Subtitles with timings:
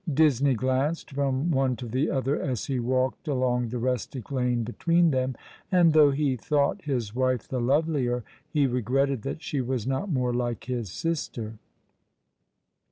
[0.11, 5.11] Disney glanced from one to the other as he walked along the rustic lane between
[5.11, 5.35] them;
[5.71, 8.23] and, though he thought his wife the lovelier,
[8.55, 11.59] ho regretted that she was not more like his sister.